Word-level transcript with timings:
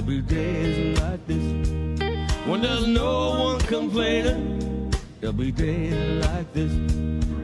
there'll 0.00 0.22
be 0.22 0.34
days 0.34 0.98
like 1.00 1.26
this. 1.26 1.68
When 2.46 2.62
there's 2.62 2.86
no 2.86 3.38
one 3.38 3.60
complaining, 3.60 4.92
there'll 5.20 5.36
be 5.36 5.52
days 5.52 6.24
like 6.24 6.52
this. 6.54 6.72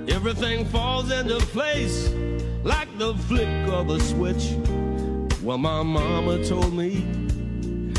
Everything 0.09 0.65
falls 0.67 1.11
into 1.11 1.37
place 1.47 2.11
like 2.65 2.89
the 2.99 3.15
flick 3.29 3.49
of 3.69 3.91
a 3.91 4.01
switch. 4.01 4.55
Well, 5.43 5.59
my 5.59 5.83
mama 5.83 6.43
told 6.45 6.73
me 6.73 7.05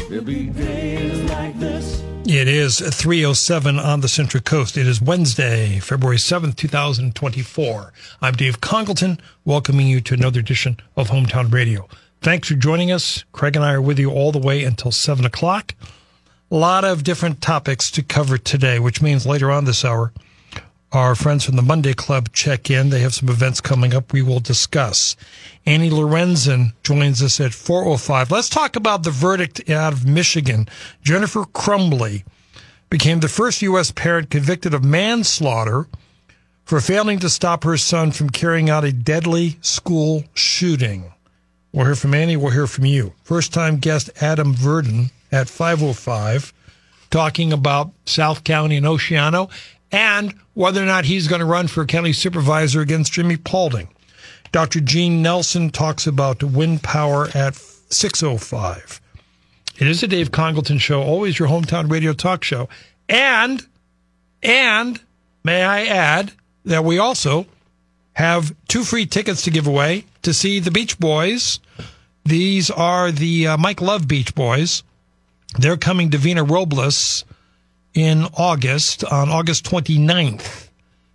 there'll 0.10 0.24
be 0.24 0.48
days 0.48 1.30
like 1.30 1.60
this. 1.60 2.02
It 2.26 2.48
is 2.48 2.80
307 2.80 3.80
on 3.80 4.02
the 4.02 4.10
Central 4.10 4.42
Coast. 4.42 4.76
It 4.76 4.88
is 4.88 5.02
Wednesday, 5.02 5.80
February 5.80 6.18
7th, 6.18 6.56
2024. 6.56 7.94
I'm 8.22 8.34
Dave 8.34 8.60
Congleton, 8.60 9.20
welcoming 9.46 9.88
you 9.88 10.02
to 10.02 10.16
another 10.16 10.40
edition 10.40 10.78
of 10.98 11.10
Hometown 11.10 11.54
Radio. 11.54 11.88
Thanks 12.22 12.48
for 12.48 12.56
joining 12.56 12.92
us. 12.92 13.24
Craig 13.32 13.56
and 13.56 13.64
I 13.64 13.74
are 13.74 13.82
with 13.82 14.00
you 14.00 14.12
all 14.12 14.32
the 14.32 14.40
way 14.40 14.64
until 14.64 14.92
7 14.92 15.26
o'clock. 15.26 15.76
A 16.52 16.56
lot 16.56 16.84
of 16.84 17.04
different 17.04 17.42
topics 17.42 17.92
to 17.92 18.04
cover 18.04 18.38
today, 18.38 18.80
which 18.80 19.02
means 19.02 19.26
later 19.26 19.52
on 19.52 19.66
this 19.66 19.86
hour, 19.86 20.14
our 20.92 21.16
friends 21.16 21.44
from 21.44 21.58
the 21.58 21.62
Monday 21.62 21.94
Club 21.94 22.32
check 22.34 22.72
in. 22.72 22.90
They 22.90 23.02
have 23.02 23.14
some 23.14 23.30
events 23.30 23.62
coming 23.62 23.94
up 23.94 24.14
we 24.14 24.22
will 24.22 24.40
discuss. 24.40 25.16
Annie 25.66 25.90
Lorenzen 25.90 26.74
joins 26.84 27.22
us 27.22 27.40
at 27.40 27.52
4.05. 27.52 28.32
Let's 28.32 28.50
talk 28.50 28.76
about 28.76 29.04
the 29.04 29.12
verdict 29.12 29.70
out 29.70 29.94
of 29.94 30.08
Michigan. 30.08 30.68
Jennifer 31.04 31.44
Crumbley 31.44 32.24
became 32.90 33.20
the 33.20 33.28
first 33.28 33.62
U.S. 33.62 33.92
parent 33.92 34.30
convicted 34.30 34.74
of 34.74 34.84
manslaughter 34.84 35.88
for 36.64 36.80
failing 36.80 37.20
to 37.20 37.30
stop 37.30 37.64
her 37.64 37.78
son 37.78 38.12
from 38.12 38.30
carrying 38.30 38.70
out 38.70 38.86
a 38.86 38.92
deadly 38.92 39.58
school 39.62 40.24
shooting. 40.34 41.14
We'll 41.78 41.86
hear 41.86 41.96
from 41.96 42.16
Annie. 42.16 42.38
We'll 42.38 42.54
hear 42.54 42.66
from 42.66 42.86
you. 42.86 43.14
First 43.22 43.54
time 43.54 43.78
guest 43.78 44.10
Adam 44.20 44.52
Verdon 44.56 45.12
at 45.32 45.46
5.05 45.46 46.52
talking 47.12 47.54
about 47.54 47.92
South 48.04 48.44
County 48.44 48.78
and 48.78 48.86
Oceano 48.88 49.52
and 49.92 50.34
whether 50.56 50.82
or 50.82 50.88
not 50.88 51.06
he's 51.06 51.28
going 51.28 51.40
to 51.40 51.46
run 51.46 51.68
for 51.68 51.86
county 51.86 52.14
supervisor 52.14 52.82
against 52.82 53.14
Jimmy 53.14 53.38
Paulding. 53.38 53.90
Dr. 54.52 54.80
Gene 54.80 55.22
Nelson 55.22 55.70
talks 55.70 56.08
about 56.08 56.42
wind 56.42 56.82
power 56.82 57.26
at 57.36 57.54
6.05. 57.54 59.00
It 59.78 59.88
is 59.88 60.02
a 60.02 60.08
Dave 60.08 60.32
Congleton 60.32 60.80
show, 60.80 61.04
always 61.04 61.38
your 61.38 61.48
hometown 61.48 61.92
radio 61.92 62.12
talk 62.12 62.44
show. 62.44 62.70
And, 63.08 63.64
and 64.42 65.00
may 65.44 65.64
I 65.64 65.86
add 65.86 66.32
that 66.66 66.84
we 66.84 66.98
also 66.98 67.46
have 68.14 68.56
two 68.68 68.84
free 68.84 69.06
tickets 69.06 69.44
to 69.44 69.52
give 69.52 69.68
away 69.68 70.06
to 70.28 70.34
see 70.34 70.60
the 70.60 70.72
Beach 70.72 71.00
Boys. 71.00 71.62
These 72.26 72.70
are 72.70 73.14
the 73.14 73.48
uh, 73.48 73.58
Mike 73.58 73.80
Love 73.80 74.10
Beach 74.10 74.36
Boys. 74.36 74.84
They're 75.58 75.78
coming 75.78 76.12
to 76.12 76.18
Vina 76.18 76.44
Robles 76.44 77.24
in 77.94 78.26
August, 78.38 79.06
on 79.06 79.30
August 79.30 79.64
29th. 79.64 80.68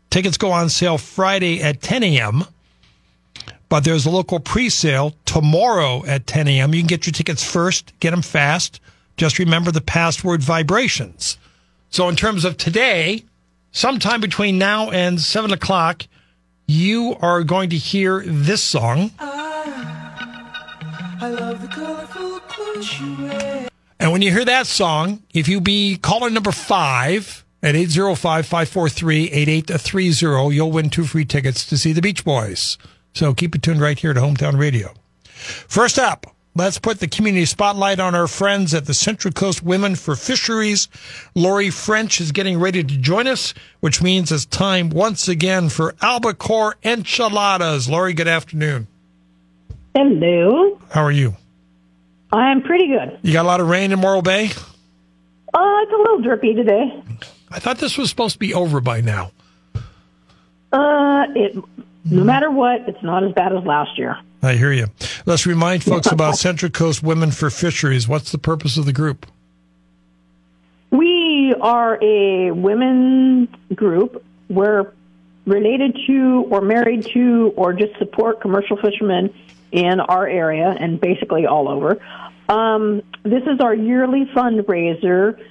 Tickets 0.08 0.38
go 0.38 0.50
on 0.50 0.70
sale 0.70 0.96
Friday 0.96 1.60
at 1.60 1.82
10 1.82 2.02
a.m., 2.04 2.44
but 3.68 3.84
there's 3.84 4.06
a 4.06 4.10
local 4.10 4.40
pre 4.40 4.70
sale 4.70 5.14
tomorrow 5.26 6.02
at 6.06 6.26
10 6.26 6.48
a.m. 6.48 6.72
You 6.72 6.80
can 6.80 6.86
get 6.86 7.04
your 7.04 7.12
tickets 7.12 7.44
first, 7.44 7.92
get 8.00 8.12
them 8.12 8.22
fast. 8.22 8.80
Just 9.18 9.38
remember 9.38 9.70
the 9.70 9.82
password 9.82 10.42
vibrations. 10.42 11.36
So, 11.90 12.08
in 12.08 12.16
terms 12.16 12.46
of 12.46 12.56
today, 12.56 13.24
sometime 13.72 14.22
between 14.22 14.56
now 14.56 14.90
and 14.90 15.20
7 15.20 15.52
o'clock, 15.52 16.06
you 16.66 17.16
are 17.20 17.42
going 17.42 17.70
to 17.70 17.76
hear 17.76 18.22
this 18.26 18.62
song. 18.62 19.10
Ah, 19.18 21.18
I 21.20 21.28
love 21.28 21.60
the 21.62 21.68
colorful 21.68 22.40
clothes 22.40 23.00
you 23.00 23.16
wear. 23.24 23.68
And 24.00 24.10
when 24.12 24.22
you 24.22 24.32
hear 24.32 24.44
that 24.44 24.66
song, 24.66 25.22
if 25.32 25.46
you 25.48 25.60
be 25.60 25.96
caller 25.96 26.28
number 26.30 26.50
five 26.50 27.44
at 27.62 27.74
805-543-8830, 27.76 30.54
you'll 30.54 30.72
win 30.72 30.90
two 30.90 31.04
free 31.04 31.24
tickets 31.24 31.64
to 31.66 31.78
see 31.78 31.92
the 31.92 32.02
Beach 32.02 32.24
Boys. 32.24 32.76
So 33.14 33.32
keep 33.34 33.54
it 33.54 33.62
tuned 33.62 33.80
right 33.80 33.98
here 33.98 34.12
to 34.12 34.20
Hometown 34.20 34.58
Radio. 34.58 34.92
First 35.24 35.98
up, 35.98 36.26
let's 36.54 36.78
put 36.78 37.00
the 37.00 37.08
community 37.08 37.44
spotlight 37.44 38.00
on 38.00 38.14
our 38.14 38.26
friends 38.26 38.74
at 38.74 38.86
the 38.86 38.94
Central 38.94 39.32
Coast 39.32 39.62
Women 39.62 39.94
for 39.94 40.14
Fisheries. 40.14 40.88
Lori 41.34 41.70
French 41.70 42.20
is 42.20 42.32
getting 42.32 42.58
ready 42.58 42.82
to 42.82 42.96
join 42.98 43.26
us, 43.26 43.54
which 43.80 44.02
means 44.02 44.30
it's 44.32 44.44
time 44.46 44.90
once 44.90 45.28
again 45.28 45.68
for 45.68 45.94
albacore 46.02 46.76
enchiladas. 46.84 47.88
Lori, 47.88 48.12
good 48.12 48.28
afternoon. 48.28 48.86
Hello. 49.94 50.80
How 50.90 51.02
are 51.02 51.12
you? 51.12 51.36
I'm 52.32 52.62
pretty 52.62 52.88
good. 52.88 53.18
You 53.22 53.32
got 53.32 53.44
a 53.44 53.48
lot 53.48 53.60
of 53.60 53.68
rain 53.68 53.92
in 53.92 53.98
Morro 53.98 54.22
Bay? 54.22 54.46
Uh, 54.46 55.82
it's 55.82 55.92
a 55.92 55.96
little 55.96 56.20
drippy 56.22 56.54
today. 56.54 57.02
I 57.50 57.58
thought 57.58 57.78
this 57.78 57.98
was 57.98 58.08
supposed 58.08 58.34
to 58.34 58.38
be 58.38 58.54
over 58.54 58.80
by 58.80 59.02
now. 59.02 59.32
Uh, 60.72 61.26
it, 61.34 61.54
no 62.06 62.24
matter 62.24 62.50
what, 62.50 62.88
it's 62.88 63.02
not 63.02 63.22
as 63.22 63.32
bad 63.32 63.54
as 63.54 63.62
last 63.64 63.98
year. 63.98 64.16
I 64.42 64.54
hear 64.54 64.72
you. 64.72 64.86
Let's 65.24 65.46
remind 65.46 65.84
folks 65.84 66.06
about 66.12 66.36
Central 66.36 66.70
Coast 66.70 67.02
Women 67.02 67.30
for 67.30 67.50
Fisheries. 67.50 68.08
What's 68.08 68.32
the 68.32 68.38
purpose 68.38 68.76
of 68.76 68.86
the 68.86 68.92
group? 68.92 69.26
We 70.90 71.54
are 71.60 71.98
a 72.02 72.50
women 72.50 73.48
group. 73.74 74.24
We're 74.48 74.92
related 75.46 75.96
to 76.06 76.46
or 76.50 76.60
married 76.60 77.06
to 77.14 77.52
or 77.56 77.72
just 77.72 77.98
support 77.98 78.40
commercial 78.40 78.76
fishermen 78.76 79.34
in 79.72 80.00
our 80.00 80.26
area 80.26 80.74
and 80.78 81.00
basically 81.00 81.46
all 81.46 81.68
over. 81.68 81.98
Um, 82.48 83.02
this 83.22 83.42
is 83.44 83.60
our 83.60 83.74
yearly 83.74 84.26
fundraiser. 84.34 85.42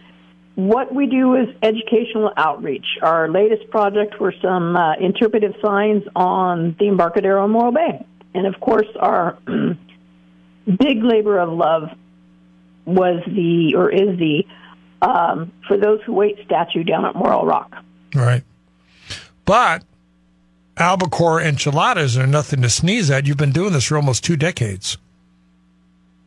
What 0.56 0.94
we 0.94 1.08
do 1.08 1.36
is 1.36 1.48
educational 1.64 2.32
outreach. 2.38 2.86
Our 3.02 3.30
latest 3.30 3.70
project 3.72 4.20
were 4.20 4.34
some 4.42 4.76
uh, 4.76 4.96
interpretive 4.96 5.56
signs 5.62 6.04
on 6.16 6.76
the 6.78 6.88
Embarcadero 6.88 7.48
Morro 7.48 7.72
Bay. 7.72 8.06
And 8.34 8.48
of 8.48 8.60
course, 8.60 8.88
our 9.00 9.38
big 10.66 11.04
labor 11.04 11.40
of 11.40 11.50
love 11.50 11.90
was 12.86 13.22
the, 13.28 13.76
or 13.76 13.90
is 13.90 14.18
the, 14.18 14.46
um, 15.02 15.52
for 15.68 15.78
those 15.78 16.00
who 16.06 16.14
wait 16.14 16.38
statue 16.46 16.84
down 16.84 17.06
at 17.06 17.16
Morro 17.16 17.46
Rock. 17.46 17.74
Right. 18.16 18.44
But 19.46 19.84
albacore 20.78 21.42
enchiladas 21.42 22.18
are 22.18 22.28
nothing 22.28 22.62
to 22.62 22.70
sneeze 22.70 23.10
at. 23.12 23.28
You've 23.28 23.38
been 23.38 23.52
doing 23.52 23.74
this 23.74 23.86
for 23.86 23.98
almost 23.98 24.24
two 24.24 24.38
decades. 24.38 24.98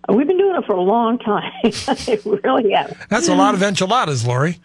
We've 0.08 0.26
been 0.26 0.38
doing 0.38 0.56
it 0.56 0.66
for 0.66 0.74
a 0.74 0.82
long 0.82 1.18
time. 1.18 1.50
it 1.64 2.24
really 2.24 2.72
has. 2.72 2.94
That's 3.08 3.28
a 3.28 3.34
lot 3.34 3.54
of 3.54 3.62
enchiladas, 3.62 4.26
Lori. 4.26 4.58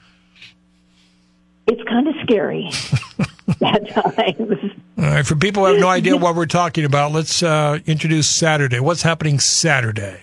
It's 1.68 1.82
kind 1.88 2.08
of 2.08 2.16
scary 2.24 2.72
at 3.66 3.90
times. 3.90 4.60
All 4.98 5.04
right. 5.06 5.26
For 5.26 5.36
people 5.36 5.66
who 5.66 5.74
have 5.74 5.82
no 5.82 5.88
idea 5.88 6.16
what 6.18 6.36
we're 6.36 6.46
talking 6.46 6.86
about, 6.86 7.12
let's 7.12 7.42
uh, 7.42 7.80
introduce 7.86 8.30
Saturday. 8.30 8.80
What's 8.80 9.01
happening 9.01 9.40
Saturday? 9.40 10.22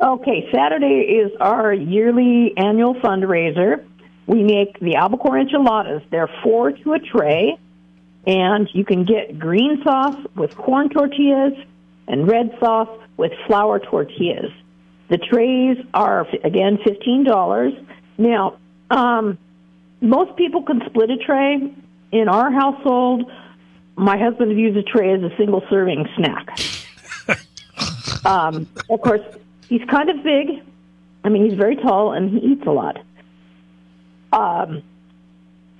Okay, 0.00 0.48
Saturday 0.54 1.00
is 1.22 1.32
our 1.40 1.72
yearly 1.72 2.52
annual 2.56 2.94
fundraiser. 2.96 3.84
We 4.26 4.42
make 4.42 4.78
the 4.80 4.96
albacore 4.96 5.38
enchiladas. 5.38 6.02
They're 6.10 6.30
four 6.42 6.72
to 6.72 6.92
a 6.92 6.98
tray, 6.98 7.58
and 8.26 8.68
you 8.74 8.84
can 8.84 9.04
get 9.04 9.38
green 9.38 9.82
sauce 9.82 10.18
with 10.34 10.54
corn 10.56 10.90
tortillas 10.90 11.54
and 12.08 12.28
red 12.28 12.56
sauce 12.60 12.90
with 13.16 13.32
flour 13.46 13.78
tortillas. 13.78 14.52
The 15.08 15.18
trays 15.18 15.78
are 15.94 16.26
again 16.44 16.78
fifteen 16.84 17.24
dollars. 17.24 17.72
Now, 18.18 18.58
um, 18.90 19.38
most 20.00 20.36
people 20.36 20.62
can 20.62 20.82
split 20.86 21.10
a 21.10 21.16
tray. 21.16 21.72
In 22.12 22.28
our 22.28 22.50
household, 22.50 23.30
my 23.96 24.16
husband 24.16 24.48
would 24.48 24.58
use 24.58 24.76
a 24.76 24.82
tray 24.82 25.12
as 25.12 25.22
a 25.22 25.34
single 25.36 25.62
serving 25.68 26.06
snack. 26.16 26.58
um, 28.24 28.68
of 28.90 29.00
course, 29.00 29.22
he's 29.68 29.82
kind 29.90 30.10
of 30.10 30.22
big. 30.22 30.62
I 31.24 31.28
mean, 31.28 31.48
he's 31.48 31.58
very 31.58 31.76
tall 31.76 32.12
and 32.12 32.30
he 32.30 32.38
eats 32.46 32.66
a 32.66 32.70
lot. 32.70 32.98
Um, 34.32 34.82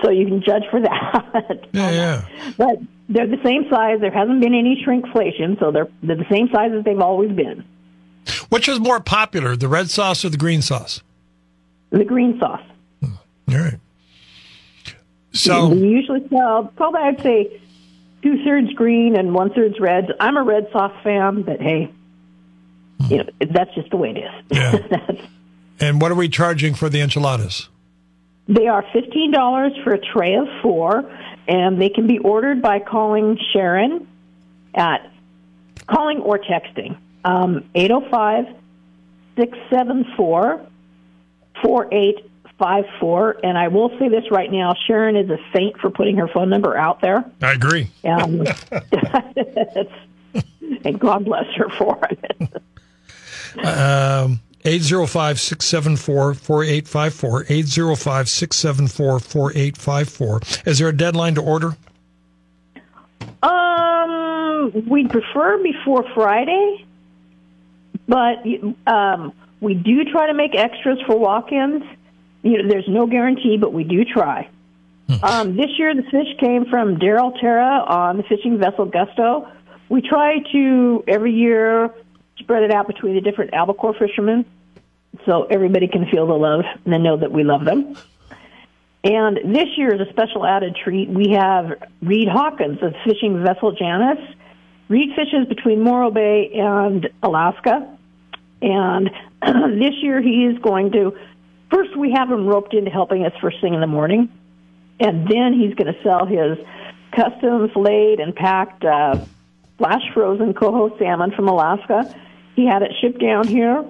so 0.02 0.11
you 0.11 0.26
can 0.26 0.43
judge 0.43 0.64
for 0.70 0.81
that. 0.82 1.69
Yeah, 1.73 1.90
yeah. 1.90 2.28
But 2.56 2.78
they're 3.08 3.26
the 3.26 3.43
same 3.44 3.67
size. 3.70 4.00
There 4.00 4.11
hasn't 4.11 4.40
been 4.40 4.55
any 4.55 4.82
shrinkflation, 4.87 5.58
so 5.61 5.70
they're 5.70 5.88
they're 6.02 6.17
the 6.17 6.26
same 6.31 6.49
size 6.52 6.73
as 6.76 6.84
they've 6.84 7.00
always 7.00 7.31
been. 7.31 7.64
Which 8.49 8.69
is 8.69 8.81
more 8.81 9.00
popular, 9.00 9.56
the 9.56 9.69
red 9.69 9.90
sauce 9.90 10.25
or 10.25 10.28
the 10.28 10.37
green 10.37 10.62
sauce? 10.62 11.02
The 11.90 12.05
green 12.05 12.38
sauce. 12.40 12.62
All 13.02 13.11
right. 13.49 13.78
So 15.37 15.69
we 15.75 15.88
usually 15.88 16.27
sell 16.29 16.73
probably 16.77 17.00
I'd 17.00 17.23
say 17.23 17.61
two 18.23 18.44
thirds 18.44 18.73
green 18.75 19.17
and 19.17 19.35
one 19.35 19.53
thirds 19.53 19.79
red. 19.81 20.12
I'm 20.21 20.37
a 20.37 20.43
red 20.43 20.69
sauce 20.73 20.94
fan, 21.03 21.43
but 21.43 21.61
hey, 21.61 21.91
you 23.09 23.19
know 23.19 23.25
that's 23.53 23.75
just 23.75 23.91
the 23.91 23.97
way 23.97 24.11
it 24.11 24.19
is. 24.19 24.33
Yeah. 24.50 25.27
and 25.81 26.00
what 26.00 26.11
are 26.11 26.17
we 26.17 26.29
charging 26.29 26.75
for 26.75 26.88
the 26.88 27.00
enchiladas? 27.00 27.69
They 28.49 28.67
are 28.67 28.85
fifteen 28.93 29.33
dollars 29.33 29.73
for 29.85 29.93
a 29.93 29.99
tray 29.99 30.35
of 30.35 30.49
four, 30.62 31.05
and 31.49 31.81
they 31.81 31.88
can 31.88 32.06
be 32.06 32.19
ordered 32.19 32.62
by 32.62 32.79
calling 32.79 33.38
Sharon 33.53 34.06
at 34.75 35.11
calling 35.87 36.19
or 36.19 36.38
texting 36.38 36.97
um, 37.25 37.69
805 37.75 38.47
674 39.37 40.67
4854. 42.58 43.41
And 43.44 43.58
I 43.58 43.69
will 43.69 43.91
say 43.99 44.08
this 44.08 44.31
right 44.31 44.50
now 44.50 44.75
Sharon 44.87 45.17
is 45.17 45.31
a 45.31 45.38
saint 45.55 45.79
for 45.79 45.91
putting 45.91 46.17
her 46.17 46.29
phone 46.29 46.50
number 46.50 46.76
out 46.76 47.00
there. 47.00 47.25
I 47.43 47.53
agree. 47.53 47.91
Um, 48.05 48.47
and 50.85 50.99
God 50.99 51.25
bless 51.25 51.47
her 51.56 51.69
for 51.70 51.99
it. 52.11 52.62
Um, 53.64 54.41
805 54.64 55.41
674 55.41 56.35
4854. 56.35 57.47
805 57.49 58.29
674 58.29 59.20
4854. 59.20 60.41
Is 60.67 60.79
there 60.79 60.88
a 60.88 60.97
deadline 60.97 61.35
to 61.37 61.43
order? 61.43 61.76
Um, 63.43 64.73
we'd 64.88 65.11
prefer 65.11 65.62
before 65.62 66.05
Friday, 66.14 66.85
but 68.09 68.44
um, 68.87 69.32
we 69.61 69.75
do 69.75 70.05
try 70.05 70.26
to 70.26 70.35
make 70.35 70.55
extras 70.55 70.99
for 71.06 71.17
walk-ins. 71.17 71.85
You 72.47 72.63
know, 72.63 72.69
there's 72.69 72.89
no 72.89 73.07
guarantee, 73.07 73.57
but 73.57 73.73
we 73.73 73.85
do 73.85 74.05
try. 74.05 74.49
Um, 75.23 75.57
this 75.57 75.71
year, 75.79 75.95
the 75.95 76.03
fish 76.03 76.29
came 76.41 76.67
from 76.67 76.97
Daryl 76.97 77.39
Terra 77.41 77.85
on 77.87 78.17
the 78.17 78.23
fishing 78.25 78.59
vessel 78.59 78.87
Gusto. 78.87 79.49
We 79.89 80.01
try 80.01 80.39
to 80.53 81.05
every 81.07 81.33
year 81.33 81.95
spread 82.39 82.63
it 82.65 82.73
out 82.73 82.87
between 82.87 83.15
the 83.15 83.21
different 83.21 83.55
albacore 83.55 83.95
fishermen, 83.95 84.45
so 85.25 85.45
everybody 85.45 85.89
can 85.89 86.07
feel 86.07 86.27
the 86.27 86.35
love 86.35 86.65
and 86.85 87.03
know 87.03 87.17
that 87.17 87.33
we 87.33 87.45
love 87.45 87.65
them. 87.65 87.97
And 89.05 89.55
this 89.55 89.69
year 89.77 89.95
is 89.95 90.01
a 90.01 90.11
special 90.11 90.45
added 90.45 90.77
treat. 90.83 91.09
We 91.09 91.31
have 91.31 91.81
Reed 92.03 92.29
Hawkins 92.29 92.83
of 92.83 92.95
fishing 93.05 93.43
vessel 93.43 93.73
Janice. 93.73 94.35
Reed 94.89 95.11
fishes 95.15 95.47
between 95.49 95.81
Morro 95.83 96.11
Bay 96.11 96.51
and 96.55 97.09
Alaska. 97.23 97.97
And 98.61 99.11
this 99.81 99.95
year 100.03 100.21
he 100.21 100.47
is 100.47 100.59
going 100.59 100.91
to, 100.93 101.17
first 101.71 101.97
we 101.97 102.13
have 102.13 102.31
him 102.31 102.47
roped 102.47 102.75
into 102.75 102.91
helping 102.91 103.25
us 103.25 103.33
first 103.41 103.61
thing 103.61 103.75
in 103.75 103.81
the 103.81 103.87
morning. 103.87 104.29
And 104.99 105.29
then 105.29 105.53
he's 105.53 105.75
going 105.75 105.93
to 105.93 106.03
sell 106.03 106.25
his 106.25 106.59
custom 107.13 107.69
filleted 107.71 108.19
and 108.21 108.35
packed 108.35 108.85
uh, 108.85 109.19
flash 109.79 110.03
frozen 110.15 110.55
coho 110.55 110.97
salmon 110.99 111.33
from 111.33 111.49
Alaska. 111.49 112.15
He 112.55 112.67
had 112.67 112.83
it 112.83 112.93
shipped 113.01 113.21
down 113.21 113.47
here, 113.47 113.85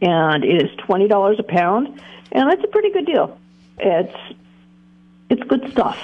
and 0.00 0.44
it 0.44 0.62
is 0.62 0.70
twenty 0.86 1.08
dollars 1.08 1.38
a 1.40 1.42
pound, 1.42 2.00
and 2.30 2.48
that's 2.48 2.62
a 2.62 2.68
pretty 2.68 2.90
good 2.92 3.06
deal. 3.06 3.36
It's 3.78 4.16
it's 5.30 5.42
good 5.42 5.68
stuff. 5.72 5.98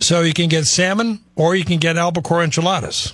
So 0.00 0.22
you 0.22 0.32
can 0.34 0.48
get 0.48 0.66
salmon, 0.66 1.20
or 1.36 1.54
you 1.54 1.64
can 1.64 1.78
get 1.78 1.96
albacore 1.96 2.42
enchiladas. 2.42 3.12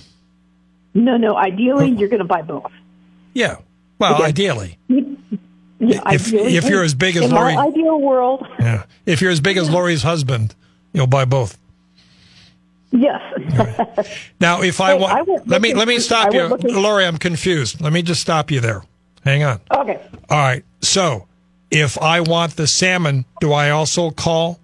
No, 0.95 1.17
no. 1.17 1.35
Ideally, 1.35 1.91
you're 1.91 2.09
going 2.09 2.17
to 2.21 2.25
buy 2.25 2.41
both. 2.41 2.71
Yeah. 3.35 3.57
Well, 3.99 4.15
Okay. 4.15 4.23
ideally. 4.23 4.79
Yeah, 5.79 6.01
If- 6.11 6.27
ideally- 6.27 6.57
if 6.57 6.65
you're 6.69 6.83
as 6.83 6.93
big 6.93 7.15
as 7.15 7.25
in 7.25 7.31
Lori- 7.31 7.55
my 7.55 7.67
ideal 7.67 7.99
world, 8.01 8.45
Yeah. 8.59 8.83
If 9.05 9.21
you're 9.21 9.31
as 9.31 9.39
big 9.39 9.57
as 9.57 9.69
Lori's 9.69 10.03
husband, 10.03 10.53
you'll 10.93 11.07
buy 11.07 11.25
both. 11.25 11.57
yes. 12.91 13.21
Now, 14.39 14.61
if 14.61 14.81
I 14.81 14.93
Hey, 14.93 14.99
want, 14.99 15.13
I 15.13 15.21
went 15.21 15.47
let 15.47 15.61
me 15.61 15.73
let 15.73 15.87
me 15.87 15.99
stop 15.99 16.33
you, 16.33 16.43
looking- 16.47 16.73
Lori. 16.75 17.05
I'm 17.05 17.17
confused. 17.17 17.79
Let 17.81 17.93
me 17.93 18.01
just 18.01 18.21
stop 18.21 18.51
you 18.51 18.59
there. 18.59 18.83
Hang 19.23 19.43
on. 19.43 19.59
okay. 19.71 19.99
All 20.29 20.37
right. 20.37 20.63
So, 20.81 21.27
if 21.71 21.97
I 22.01 22.21
want 22.21 22.55
the 22.55 22.67
salmon, 22.67 23.25
do 23.41 23.51
I 23.53 23.69
also 23.69 24.11
call 24.11 24.59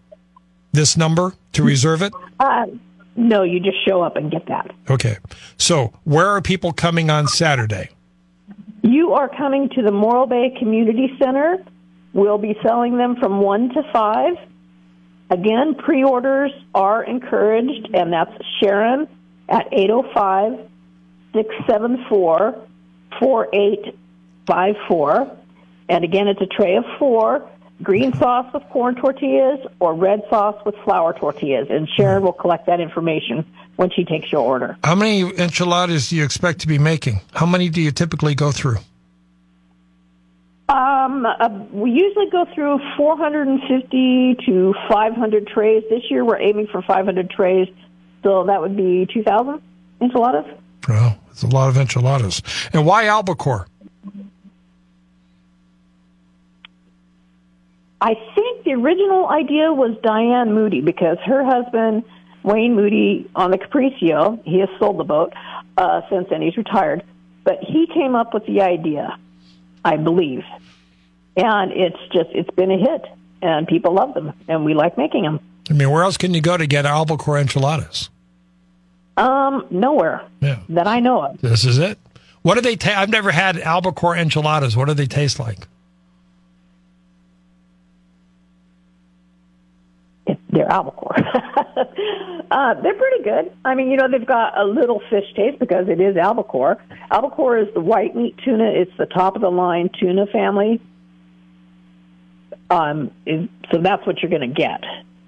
this 0.73 0.97
number 0.97 1.33
to 1.53 1.63
reserve 1.63 2.01
it? 2.01 2.13
Uh, 2.39 2.65
no, 3.15 3.44
you 3.44 3.59
just 3.59 3.77
show 3.85 4.01
up 4.01 4.15
and 4.17 4.31
get 4.31 4.45
that. 4.47 4.71
Okay. 4.89 5.17
So, 5.57 5.94
where 6.03 6.27
are 6.27 6.41
people 6.41 6.73
coming 6.73 7.09
on 7.09 7.27
Saturday? 7.27 7.89
You 8.86 9.14
are 9.14 9.28
coming 9.28 9.70
to 9.70 9.82
the 9.82 9.90
Morro 9.90 10.28
Bay 10.28 10.56
Community 10.60 11.10
Center. 11.18 11.66
We'll 12.14 12.38
be 12.38 12.56
selling 12.62 13.00
them 13.00 13.16
from 13.16 13.42
1 13.42 13.70
to 13.70 13.82
5. 13.92 14.36
Again, 15.32 15.74
pre 15.74 16.04
orders 16.04 16.52
are 16.76 17.04
encouraged, 17.04 17.90
and 17.96 18.14
that's 18.14 18.32
Sharon 18.62 19.08
at 19.50 19.66
805 19.72 20.70
674 21.34 22.62
4854. 23.20 25.38
And 25.90 26.04
again, 26.04 26.28
it's 26.28 26.42
a 26.42 26.46
tray 26.46 26.76
of 26.76 26.84
four 27.00 27.50
green 27.83 28.13
sauce 28.13 28.51
with 28.54 28.63
corn 28.69 28.95
tortillas 28.95 29.60
or 29.80 29.94
red 29.94 30.22
sauce 30.30 30.63
with 30.66 30.75
flour 30.83 31.13
tortillas. 31.13 31.68
And 31.69 31.88
Sharon 31.89 32.24
will 32.24 32.33
collect 32.33 32.68
that 32.68 32.80
information 32.80 33.45
when 33.75 33.89
she 33.89 34.06
takes 34.06 34.31
your 34.31 34.42
order. 34.42 34.77
How 34.83 34.95
many 34.95 35.22
enchiladas 35.38 36.10
do 36.10 36.16
you 36.16 36.24
expect 36.24 36.60
to 36.62 36.68
be 36.68 36.80
making? 36.80 37.22
How 37.33 37.45
many 37.45 37.69
do 37.69 37.81
you 37.81 37.92
typically 37.92 38.36
go 38.36 38.51
through? 38.51 38.77
Um, 40.68 41.25
uh, 41.25 41.50
we 41.72 41.92
usually 41.92 42.30
go 42.31 42.45
through 42.56 42.80
450 42.98 44.36
to 44.45 44.74
500 44.89 45.48
trays. 45.48 45.83
This 45.89 46.01
year 46.10 46.25
we're 46.25 46.39
aiming 46.39 46.68
for 46.68 46.81
500 46.81 47.30
trays, 47.30 47.68
so 48.24 48.45
that 48.45 48.62
would 48.62 48.75
be 48.75 49.07
2,000 49.13 49.62
enchiladas. 50.01 50.45
Well, 50.88 51.19
it's 51.30 51.44
a 51.44 51.48
lot 51.48 51.69
of 51.69 51.77
enchiladas. 51.77 52.42
And 52.74 52.86
why 52.86 53.06
albacore? 53.06 53.68
I 58.01 58.15
think 58.36 58.63
the 58.65 58.74
original 58.74 59.27
idea 59.30 59.71
was 59.74 59.97
Diane 60.03 60.53
Moody 60.53 60.81
because 60.81 61.18
her 61.25 61.44
husband, 61.44 62.03
Wayne 62.44 62.75
Moody, 62.75 63.30
on 63.36 63.51
the 63.51 63.57
Capriccio, 63.57 64.44
he 64.44 64.59
has 64.59 64.69
sold 64.80 65.00
the 65.00 65.03
boat 65.03 65.33
uh, 65.77 66.01
since 66.09 66.27
then. 66.30 66.42
He's 66.42 66.57
retired. 66.57 67.03
But 67.44 67.59
he 67.62 67.88
came 67.88 68.15
up 68.15 68.33
with 68.33 68.45
the 68.45 68.62
idea, 68.62 69.17
I 69.84 69.98
believe. 69.98 70.43
And 71.38 71.72
it's 71.72 71.98
just, 72.12 72.29
it's 72.34 72.50
been 72.51 72.72
a 72.72 72.77
hit. 72.77 73.05
And 73.41 73.67
people 73.67 73.93
love 73.93 74.13
them. 74.13 74.34
And 74.48 74.65
we 74.65 74.74
like 74.74 74.98
making 74.98 75.24
them. 75.24 75.39
I 75.70 75.74
mean, 75.74 75.89
where 75.89 76.03
else 76.03 76.17
can 76.17 76.34
you 76.34 76.41
go 76.41 76.58
to 76.58 76.65
get 76.67 76.86
albacore 76.86 77.38
enchiladas? 77.38 78.10
Um, 79.17 79.65
nowhere 79.72 80.24
Yeah. 80.41 80.60
that 80.70 80.88
I 80.88 81.00
know 81.00 81.22
of. 81.24 81.41
This 81.41 81.63
is 81.65 81.77
it. 81.77 81.98
What 82.41 82.55
do 82.55 82.62
they 82.62 82.75
taste? 82.75 82.98
I've 82.98 83.10
never 83.10 83.31
had 83.31 83.58
albacore 83.60 84.15
enchiladas. 84.15 84.75
What 84.75 84.88
do 84.88 84.93
they 84.93 85.05
taste 85.08 85.39
like? 85.39 85.67
It, 90.27 90.39
they're 90.55 90.71
albacore. 90.71 91.15
uh, 92.51 92.74
they're 92.81 92.95
pretty 92.95 93.24
good. 93.24 93.55
I 93.63 93.75
mean, 93.75 93.91
you 93.91 93.97
know, 93.97 94.09
they've 94.09 94.25
got 94.25 94.57
a 94.57 94.63
little 94.63 95.01
fish 95.09 95.25
taste 95.35 95.59
because 95.59 95.88
it 95.89 96.00
is 96.00 96.15
albacore. 96.15 96.81
Albacore 97.12 97.57
is 97.57 97.74
the 97.74 97.81
white 97.81 98.15
meat 98.15 98.38
tuna. 98.43 98.71
It's 98.71 98.95
the 98.97 99.05
top 99.05 99.35
of 99.35 99.41
the 99.41 99.51
line 99.51 99.89
tuna 100.00 100.25
family. 100.27 100.81
Um, 102.69 103.12
is, 103.25 103.47
so 103.71 103.81
that's 103.81 104.05
what 104.07 104.21
you're 104.21 104.31
going 104.31 104.50
to 104.50 104.55
get. 104.55 104.83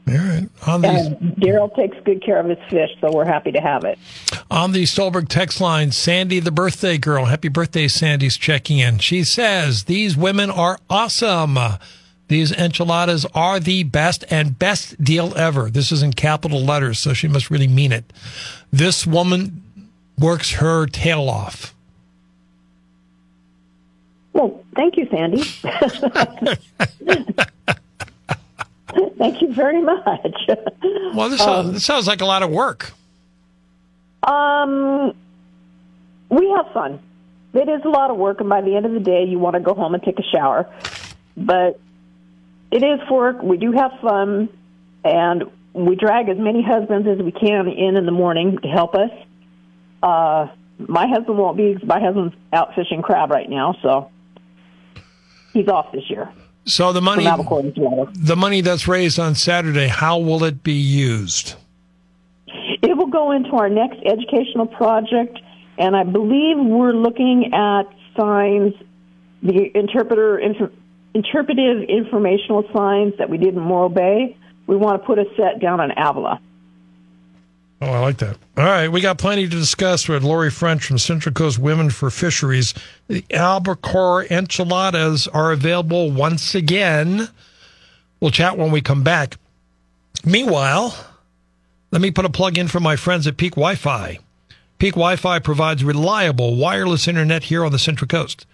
All 0.07 0.15
right. 0.15 0.49
On 0.65 0.81
the 0.81 0.87
And 0.87 1.17
Daryl 1.35 1.75
takes 1.75 1.97
good 2.05 2.23
care 2.23 2.39
of 2.39 2.47
his 2.47 2.57
fish, 2.69 2.89
so 3.01 3.11
we're 3.11 3.25
happy 3.25 3.51
to 3.51 3.59
have 3.59 3.83
it. 3.83 3.99
on 4.49 4.71
the 4.71 4.85
Stolberg 4.85 5.27
text 5.27 5.59
line, 5.59 5.91
Sandy, 5.91 6.39
the 6.39 6.51
birthday 6.51 6.97
girl. 6.97 7.25
Happy 7.25 7.49
birthday, 7.49 7.89
Sandy's 7.89 8.37
checking 8.37 8.79
in. 8.79 8.99
She 8.99 9.23
says 9.25 9.83
these 9.83 10.15
women 10.15 10.49
are 10.49 10.79
awesome. 10.89 11.57
These 12.27 12.51
enchiladas 12.51 13.25
are 13.33 13.59
the 13.59 13.83
best 13.83 14.25
and 14.29 14.57
best 14.59 15.01
deal 15.01 15.33
ever. 15.37 15.69
This 15.69 15.91
is 15.91 16.03
in 16.03 16.13
capital 16.13 16.61
letters, 16.61 16.99
so 16.99 17.13
she 17.13 17.27
must 17.27 17.49
really 17.49 17.67
mean 17.67 17.91
it. 17.91 18.11
This 18.71 19.07
woman 19.07 19.63
works 20.19 20.51
her 20.51 20.87
tail 20.87 21.29
off. 21.29 21.73
Well, 24.33 24.63
thank 24.75 24.97
you, 24.97 25.07
Sandy. 25.09 25.41
thank 29.17 29.41
you 29.41 29.53
very 29.53 29.81
much. 29.81 30.49
Well, 31.15 31.29
this, 31.29 31.39
sounds, 31.39 31.71
this 31.73 31.85
sounds 31.85 32.07
like 32.07 32.21
a 32.21 32.25
lot 32.25 32.43
of 32.43 32.51
work. 32.51 32.91
Um, 34.23 35.15
we 36.29 36.49
have 36.51 36.71
fun. 36.73 36.99
It 37.53 37.69
is 37.69 37.83
a 37.85 37.89
lot 37.89 38.11
of 38.11 38.17
work, 38.17 38.41
and 38.41 38.49
by 38.49 38.61
the 38.61 38.75
end 38.75 38.85
of 38.85 38.91
the 38.91 38.99
day, 38.99 39.23
you 39.23 39.39
want 39.39 39.55
to 39.55 39.59
go 39.59 39.73
home 39.73 39.95
and 39.95 40.03
take 40.03 40.19
a 40.19 40.23
shower. 40.23 40.67
But 41.35 41.79
it 42.71 42.83
is 42.83 42.99
work. 43.09 43.41
We 43.41 43.57
do 43.57 43.71
have 43.71 43.91
fun, 44.01 44.49
and 45.03 45.43
we 45.73 45.95
drag 45.95 46.29
as 46.29 46.37
many 46.37 46.63
husbands 46.63 47.07
as 47.07 47.19
we 47.19 47.31
can 47.31 47.67
in 47.67 47.95
in 47.97 48.05
the 48.05 48.11
morning 48.11 48.57
to 48.61 48.67
help 48.67 48.95
us. 48.95 49.11
Uh, 50.01 50.47
my 50.79 51.07
husband 51.07 51.37
won't 51.37 51.57
be. 51.57 51.77
My 51.83 51.99
husband's 51.99 52.35
out 52.53 52.75
fishing 52.75 53.01
crab 53.01 53.31
right 53.31 53.49
now, 53.49 53.75
so 53.81 54.11
he's 55.53 55.67
off 55.67 55.91
this 55.91 56.09
year 56.09 56.29
So 56.65 56.93
the 56.93 57.01
money, 57.01 57.23
the 57.23 58.35
money 58.35 58.61
that's 58.61 58.87
raised 58.87 59.19
on 59.19 59.35
Saturday, 59.35 59.87
how 59.87 60.19
will 60.19 60.43
it 60.43 60.63
be 60.63 60.73
used? 60.73 61.55
It 62.47 62.95
will 62.95 63.07
go 63.07 63.31
into 63.31 63.51
our 63.51 63.69
next 63.69 63.99
educational 64.05 64.67
project, 64.67 65.39
and 65.77 65.95
I 65.95 66.03
believe 66.03 66.57
we're 66.59 66.93
looking 66.93 67.53
at 67.53 67.83
signs, 68.15 68.73
the 69.41 69.71
interpreter 69.75 70.37
interpretive 71.13 71.83
informational 71.83 72.63
signs 72.73 73.13
that 73.17 73.29
we 73.29 73.37
did 73.37 73.55
in 73.55 73.59
Morro 73.59 73.89
Bay. 73.89 74.37
We 74.67 74.75
want 74.75 75.01
to 75.01 75.05
put 75.05 75.19
a 75.19 75.25
set 75.35 75.59
down 75.59 75.79
on 75.79 75.91
Avila. 75.91 76.39
Oh, 77.79 77.91
I 77.91 77.99
like 77.99 78.17
that. 78.17 78.37
All 78.57 78.63
right, 78.63 78.87
we 78.87 79.01
got 79.01 79.19
plenty 79.19 79.43
to 79.43 79.49
discuss 79.49 80.07
with 80.07 80.23
Lori 80.23 80.49
French 80.49 80.85
from 80.85 80.97
Central 80.97 81.33
Coast 81.33 81.59
Women 81.59 81.91
for 81.91 82.09
Fisheries. 82.09 82.73
The 83.07 83.23
albacore 83.31 84.25
enchiladas 84.25 85.27
are 85.27 85.51
available 85.51 86.11
once 86.11 86.55
again. 86.55 87.29
We'll 88.19 88.31
chat 88.31 88.57
when 88.57 88.71
we 88.71 88.81
come 88.81 89.03
back. 89.03 89.37
Meanwhile, 90.25 90.95
let 91.91 92.01
me 92.01 92.09
put 92.09 92.25
a 92.25 92.29
plug 92.29 92.57
in 92.57 92.67
for 92.67 92.79
my 92.79 92.95
friends 92.95 93.27
at 93.27 93.37
Peak 93.37 93.53
Wi-Fi. 93.53 94.17
Peak 94.79 94.93
Wi-Fi 94.93 95.39
provides 95.39 95.83
reliable 95.83 96.55
wireless 96.55 97.07
internet 97.07 97.43
here 97.43 97.63
on 97.63 97.71
the 97.71 97.79
Central 97.79 98.07
Coast. 98.07 98.47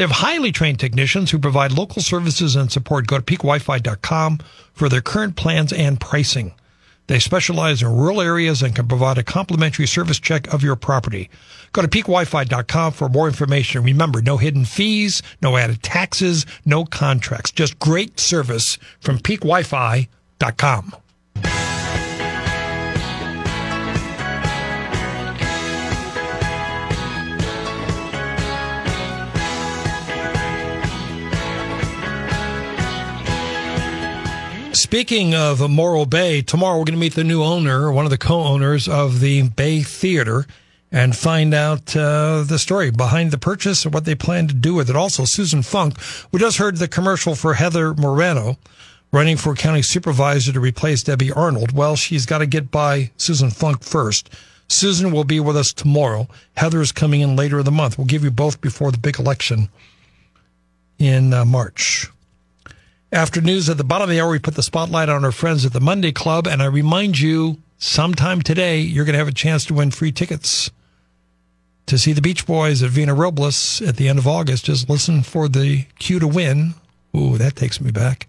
They 0.00 0.04
have 0.04 0.12
highly 0.12 0.50
trained 0.50 0.80
technicians 0.80 1.30
who 1.30 1.38
provide 1.38 1.72
local 1.72 2.00
services 2.00 2.56
and 2.56 2.72
support. 2.72 3.06
Go 3.06 3.18
to 3.18 3.22
peakwifi.com 3.22 4.38
for 4.72 4.88
their 4.88 5.02
current 5.02 5.36
plans 5.36 5.74
and 5.74 6.00
pricing. 6.00 6.54
They 7.06 7.18
specialize 7.18 7.82
in 7.82 7.94
rural 7.94 8.22
areas 8.22 8.62
and 8.62 8.74
can 8.74 8.88
provide 8.88 9.18
a 9.18 9.22
complimentary 9.22 9.86
service 9.86 10.18
check 10.18 10.50
of 10.54 10.62
your 10.62 10.74
property. 10.74 11.28
Go 11.72 11.82
to 11.82 11.88
peakwifi.com 11.88 12.92
for 12.94 13.10
more 13.10 13.26
information. 13.26 13.82
Remember, 13.82 14.22
no 14.22 14.38
hidden 14.38 14.64
fees, 14.64 15.22
no 15.42 15.58
added 15.58 15.82
taxes, 15.82 16.46
no 16.64 16.86
contracts. 16.86 17.50
Just 17.50 17.78
great 17.78 18.18
service 18.18 18.78
from 19.00 19.18
peakwifi.com. 19.18 20.96
Speaking 34.90 35.36
of 35.36 35.70
Morro 35.70 36.04
Bay, 36.04 36.42
tomorrow 36.42 36.76
we're 36.76 36.84
going 36.84 36.96
to 36.96 37.00
meet 37.00 37.14
the 37.14 37.22
new 37.22 37.44
owner, 37.44 37.92
one 37.92 38.06
of 38.06 38.10
the 38.10 38.18
co-owners 38.18 38.88
of 38.88 39.20
the 39.20 39.48
Bay 39.48 39.82
Theater, 39.82 40.46
and 40.90 41.14
find 41.14 41.54
out 41.54 41.94
uh, 41.94 42.42
the 42.42 42.58
story 42.58 42.90
behind 42.90 43.30
the 43.30 43.38
purchase 43.38 43.84
and 43.84 43.94
what 43.94 44.04
they 44.04 44.16
plan 44.16 44.48
to 44.48 44.52
do 44.52 44.74
with 44.74 44.90
it. 44.90 44.96
Also, 44.96 45.24
Susan 45.24 45.62
Funk, 45.62 45.94
we 46.32 46.40
just 46.40 46.56
heard 46.56 46.78
the 46.78 46.88
commercial 46.88 47.36
for 47.36 47.54
Heather 47.54 47.94
Moreno 47.94 48.58
running 49.12 49.36
for 49.36 49.54
county 49.54 49.82
supervisor 49.82 50.52
to 50.52 50.58
replace 50.58 51.04
Debbie 51.04 51.30
Arnold. 51.30 51.70
Well, 51.70 51.94
she's 51.94 52.26
got 52.26 52.38
to 52.38 52.46
get 52.46 52.72
by 52.72 53.12
Susan 53.16 53.50
Funk 53.50 53.84
first. 53.84 54.28
Susan 54.66 55.12
will 55.12 55.22
be 55.22 55.38
with 55.38 55.56
us 55.56 55.72
tomorrow. 55.72 56.26
Heather 56.56 56.80
is 56.80 56.90
coming 56.90 57.20
in 57.20 57.36
later 57.36 57.60
in 57.60 57.64
the 57.64 57.70
month. 57.70 57.96
We'll 57.96 58.08
give 58.08 58.24
you 58.24 58.32
both 58.32 58.60
before 58.60 58.90
the 58.90 58.98
big 58.98 59.20
election 59.20 59.68
in 60.98 61.32
uh, 61.32 61.44
March. 61.44 62.08
After 63.12 63.40
news 63.40 63.68
at 63.68 63.76
the 63.76 63.82
bottom 63.82 64.04
of 64.04 64.10
the 64.10 64.20
hour, 64.20 64.30
we 64.30 64.38
put 64.38 64.54
the 64.54 64.62
spotlight 64.62 65.08
on 65.08 65.24
our 65.24 65.32
friends 65.32 65.66
at 65.66 65.72
the 65.72 65.80
Monday 65.80 66.12
Club. 66.12 66.46
And 66.46 66.62
I 66.62 66.66
remind 66.66 67.18
you, 67.18 67.58
sometime 67.76 68.40
today, 68.40 68.78
you're 68.78 69.04
going 69.04 69.14
to 69.14 69.18
have 69.18 69.26
a 69.26 69.32
chance 69.32 69.64
to 69.64 69.74
win 69.74 69.90
free 69.90 70.12
tickets 70.12 70.70
to 71.86 71.98
see 71.98 72.12
the 72.12 72.22
Beach 72.22 72.46
Boys 72.46 72.84
at 72.84 72.90
Vina 72.90 73.12
Robles 73.12 73.82
at 73.82 73.96
the 73.96 74.08
end 74.08 74.20
of 74.20 74.28
August. 74.28 74.66
Just 74.66 74.88
listen 74.88 75.24
for 75.24 75.48
the 75.48 75.86
cue 75.98 76.20
to 76.20 76.28
win. 76.28 76.74
Ooh, 77.16 77.36
that 77.36 77.56
takes 77.56 77.80
me 77.80 77.90
back. 77.90 78.28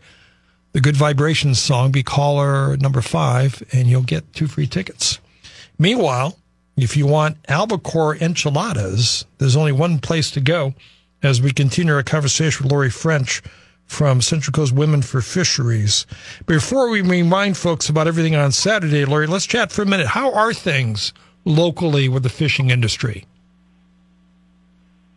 The 0.72 0.82
Good 0.82 0.98
Vibrations 0.98 1.60
song, 1.60 1.92
be 1.92 2.02
caller 2.02 2.76
number 2.78 3.02
five, 3.02 3.62
and 3.72 3.88
you'll 3.88 4.02
get 4.02 4.34
two 4.34 4.48
free 4.48 4.66
tickets. 4.66 5.20
Meanwhile, 5.78 6.40
if 6.76 6.98
you 6.98 7.06
want 7.06 7.38
albacore 7.48 8.16
enchiladas, 8.16 9.26
there's 9.38 9.56
only 9.56 9.74
one 9.74 10.00
place 10.00 10.32
to 10.32 10.42
go 10.42 10.74
as 11.22 11.40
we 11.40 11.52
continue 11.52 11.94
our 11.94 12.02
conversation 12.02 12.64
with 12.64 12.72
Lori 12.72 12.90
French 12.90 13.44
from 13.92 14.22
Central 14.22 14.54
Coast 14.54 14.72
Women 14.72 15.02
for 15.02 15.22
Fisheries. 15.22 16.06
Before 16.46 16.90
we 16.90 17.02
remind 17.02 17.58
folks 17.58 17.90
about 17.90 18.08
everything 18.08 18.36
on 18.36 18.54
Saturday, 18.54 19.04
Lori, 19.04 19.28
let's 19.28 19.46
chat 19.46 19.70
for 19.70 19.82
a 19.82 19.86
minute. 19.86 20.08
How 20.08 20.34
are 20.34 20.54
things 20.54 21.14
locally 21.44 22.08
with 22.08 22.24
the 22.24 22.30
fishing 22.30 22.70
industry? 22.70 23.26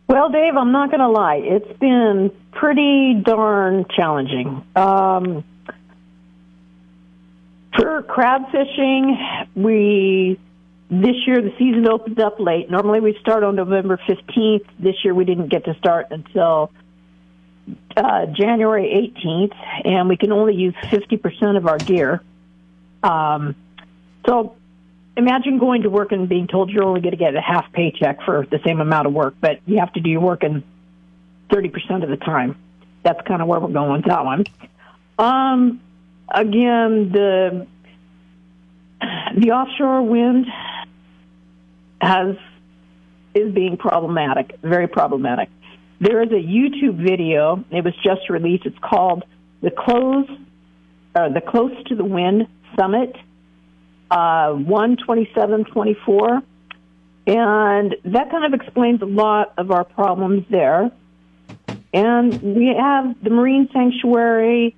Well, 0.07 0.29
Dave, 0.29 0.57
I'm 0.57 0.73
not 0.73 0.89
going 0.91 0.99
to 0.99 1.09
lie. 1.09 1.41
It's 1.41 1.79
been 1.79 2.31
pretty 2.51 3.21
darn 3.25 3.85
challenging. 3.95 4.63
Um, 4.75 5.45
for 7.77 8.03
crab 8.03 8.51
fishing, 8.51 9.17
we 9.55 10.37
this 10.89 11.15
year 11.25 11.41
the 11.41 11.53
season 11.57 11.87
opened 11.87 12.19
up 12.19 12.39
late. 12.39 12.69
Normally 12.69 12.99
we 12.99 13.17
start 13.21 13.43
on 13.43 13.55
November 13.55 13.97
15th. 14.07 14.65
This 14.77 14.95
year 15.03 15.15
we 15.15 15.23
didn't 15.23 15.47
get 15.47 15.63
to 15.65 15.73
start 15.75 16.07
until 16.11 16.71
uh, 17.95 18.25
January 18.27 19.13
18th, 19.23 19.55
and 19.85 20.09
we 20.09 20.17
can 20.17 20.31
only 20.31 20.55
use 20.55 20.75
50% 20.83 21.57
of 21.57 21.67
our 21.67 21.77
gear. 21.77 22.21
Um, 23.03 23.55
so 24.25 24.55
imagine 25.15 25.59
going 25.59 25.83
to 25.83 25.89
work 25.89 26.11
and 26.11 26.27
being 26.27 26.47
told 26.47 26.69
you're 26.69 26.83
only 26.83 27.01
going 27.01 27.11
to 27.11 27.17
get 27.17 27.35
a 27.35 27.41
half 27.41 27.71
paycheck 27.71 28.21
for 28.23 28.45
the 28.49 28.59
same 28.65 28.81
amount 28.81 29.07
of 29.07 29.13
work, 29.13 29.35
but 29.39 29.59
you 29.65 29.79
have 29.79 29.93
to 29.93 29.99
do 29.99 30.09
your 30.09 30.21
work 30.21 30.43
in 30.43 30.63
30% 31.49 32.03
of 32.03 32.09
the 32.09 32.17
time. 32.17 32.57
That's 33.03 33.21
kind 33.27 33.41
of 33.41 33.47
where 33.47 33.59
we're 33.59 33.69
going 33.69 33.91
with 33.93 34.05
that 34.05 34.25
one. 34.25 34.45
Um, 35.17 35.81
again, 36.27 37.11
the 37.11 37.67
the 39.37 39.51
offshore 39.51 40.01
wind 40.01 40.47
has 42.01 42.35
is 43.33 43.53
being 43.53 43.77
problematic, 43.77 44.57
very 44.61 44.87
problematic. 44.87 45.49
There 45.99 46.21
is 46.21 46.29
a 46.31 46.33
YouTube 46.33 46.97
video. 46.97 47.63
It 47.71 47.83
was 47.83 47.93
just 48.03 48.29
released. 48.29 48.65
It's 48.65 48.77
called 48.79 49.23
the 49.61 49.71
close, 49.71 50.27
uh, 51.15 51.29
the 51.29 51.41
close 51.41 51.71
to 51.87 51.95
the 51.95 52.03
wind 52.03 52.47
summit, 52.77 53.15
uh, 54.11 54.51
one 54.51 54.97
twenty 54.97 55.29
seven 55.33 55.63
twenty 55.63 55.95
four, 56.05 56.41
and 57.27 57.95
that 58.05 58.29
kind 58.29 58.53
of 58.53 58.59
explains 58.59 59.01
a 59.01 59.05
lot 59.05 59.53
of 59.57 59.71
our 59.71 59.85
problems 59.85 60.45
there. 60.49 60.91
And 61.93 62.41
we 62.41 62.75
have 62.77 63.15
the 63.23 63.29
marine 63.29 63.69
sanctuary, 63.71 64.75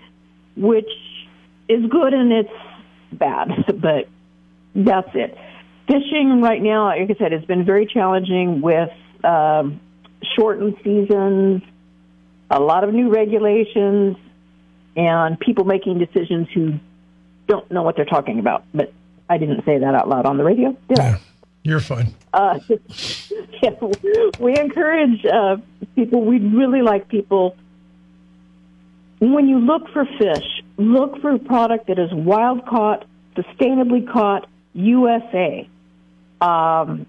which 0.55 0.89
is 1.67 1.83
good 1.89 2.13
and 2.13 2.31
it's 2.31 2.49
bad, 3.11 3.49
but 3.81 4.07
that's 4.75 5.09
it. 5.15 5.35
Fishing 5.87 6.41
right 6.41 6.61
now, 6.61 6.87
like 6.87 7.09
I 7.09 7.15
said, 7.17 7.31
has 7.31 7.43
been 7.45 7.65
very 7.65 7.87
challenging 7.87 8.61
with 8.61 8.91
um, 9.23 9.79
shortened 10.35 10.77
seasons, 10.83 11.63
a 12.49 12.59
lot 12.59 12.83
of 12.83 12.93
new 12.93 13.09
regulations, 13.09 14.17
and 14.95 15.39
people 15.39 15.63
making 15.63 15.99
decisions 15.99 16.47
who 16.53 16.79
don't 17.47 17.69
know 17.71 17.83
what 17.83 17.95
they're 17.95 18.05
talking 18.05 18.39
about. 18.39 18.63
But 18.73 18.93
I 19.29 19.37
didn't 19.37 19.63
say 19.65 19.77
that 19.79 19.95
out 19.95 20.07
loud 20.07 20.25
on 20.25 20.37
the 20.37 20.43
radio, 20.43 20.75
did 20.89 20.99
I? 20.99 21.19
You're 21.63 21.79
fine. 21.81 22.13
Uh, 22.33 22.59
yeah, 23.61 23.71
we 24.39 24.57
encourage 24.57 25.25
uh, 25.25 25.57
people. 25.95 26.23
We'd 26.23 26.53
really 26.53 26.81
like 26.81 27.09
people. 27.09 27.57
When 29.19 29.49
you 29.49 29.59
look 29.59 29.89
for 29.91 30.05
fish, 30.05 30.45
look 30.77 31.19
for 31.21 31.31
a 31.31 31.39
product 31.39 31.87
that 31.87 31.99
is 31.99 32.13
wild 32.13 32.65
caught, 32.65 33.05
sustainably 33.35 34.09
caught, 34.09 34.47
USA. 34.73 35.67
Um, 36.39 37.05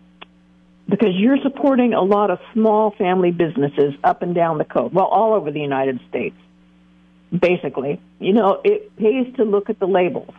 because 0.89 1.11
you're 1.15 1.39
supporting 1.43 1.93
a 1.93 2.03
lot 2.03 2.31
of 2.31 2.39
small 2.55 2.93
family 2.93 3.31
businesses 3.31 3.95
up 4.03 4.23
and 4.23 4.35
down 4.35 4.59
the 4.59 4.65
coast, 4.65 4.95
well, 4.95 5.05
all 5.05 5.35
over 5.35 5.51
the 5.51 5.61
United 5.61 6.01
States, 6.09 6.37
basically. 7.37 8.01
You 8.19 8.33
know, 8.33 8.61
it 8.65 8.97
pays 8.97 9.35
to 9.37 9.45
look 9.45 9.69
at 9.69 9.79
the 9.79 9.87
labels. 9.87 10.35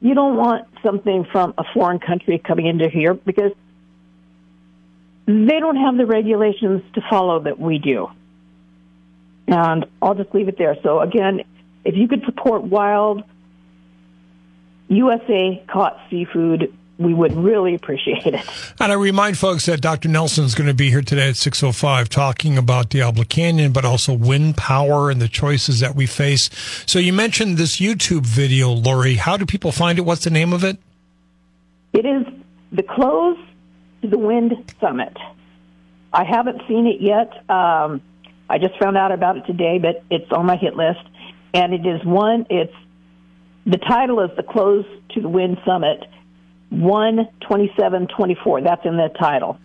You 0.00 0.14
don't 0.14 0.36
want 0.36 0.68
something 0.82 1.26
from 1.30 1.54
a 1.58 1.64
foreign 1.74 1.98
country 1.98 2.38
coming 2.38 2.66
into 2.66 2.88
here 2.88 3.14
because 3.14 3.52
they 5.26 5.60
don't 5.60 5.76
have 5.76 5.96
the 5.96 6.06
regulations 6.06 6.82
to 6.94 7.02
follow 7.08 7.40
that 7.40 7.58
we 7.58 7.78
do. 7.78 8.08
And 9.46 9.86
I'll 10.00 10.14
just 10.14 10.34
leave 10.34 10.48
it 10.48 10.56
there. 10.56 10.76
So 10.82 11.00
again, 11.00 11.42
if 11.84 11.94
you 11.94 12.08
could 12.08 12.24
support 12.24 12.62
wild 12.62 13.22
USA 14.88 15.62
caught 15.70 15.98
seafood, 16.10 16.72
we 16.98 17.12
would 17.12 17.34
really 17.34 17.74
appreciate 17.74 18.26
it. 18.26 18.44
And 18.78 18.92
I 18.92 18.94
remind 18.94 19.36
folks 19.36 19.66
that 19.66 19.80
Dr. 19.80 20.08
Nelson 20.08 20.44
is 20.44 20.54
going 20.54 20.68
to 20.68 20.74
be 20.74 20.90
here 20.90 21.02
today 21.02 21.28
at 21.28 21.34
6.05 21.34 22.08
talking 22.08 22.56
about 22.56 22.88
Diablo 22.88 23.24
Canyon, 23.24 23.72
but 23.72 23.84
also 23.84 24.12
wind 24.12 24.56
power 24.56 25.10
and 25.10 25.20
the 25.20 25.28
choices 25.28 25.80
that 25.80 25.96
we 25.96 26.06
face. 26.06 26.50
So 26.86 26.98
you 26.98 27.12
mentioned 27.12 27.56
this 27.56 27.78
YouTube 27.78 28.26
video, 28.26 28.70
Lori. 28.70 29.14
How 29.14 29.36
do 29.36 29.44
people 29.44 29.72
find 29.72 29.98
it? 29.98 30.02
What's 30.02 30.24
the 30.24 30.30
name 30.30 30.52
of 30.52 30.62
it? 30.62 30.78
It 31.92 32.06
is 32.06 32.26
the 32.72 32.82
close 32.82 33.38
to 34.02 34.08
the 34.08 34.18
Wind 34.18 34.52
Summit. 34.80 35.16
I 36.12 36.24
haven't 36.24 36.62
seen 36.68 36.86
it 36.86 37.00
yet. 37.00 37.32
Um, 37.50 38.02
I 38.48 38.58
just 38.58 38.78
found 38.78 38.96
out 38.96 39.10
about 39.10 39.36
it 39.36 39.46
today, 39.46 39.78
but 39.78 40.04
it's 40.10 40.30
on 40.30 40.46
my 40.46 40.56
hit 40.56 40.76
list. 40.76 41.00
And 41.54 41.72
it 41.72 41.86
is 41.86 42.04
one, 42.04 42.46
it's, 42.50 42.74
the 43.64 43.78
title 43.78 44.20
is 44.20 44.30
The 44.36 44.42
Close 44.42 44.84
to 45.10 45.20
the 45.20 45.28
Wind 45.28 45.58
Summit 45.64 46.04
12724. 46.80 48.62
That's 48.62 48.84
in 48.84 48.96
the 48.96 49.08
title. 49.18 49.58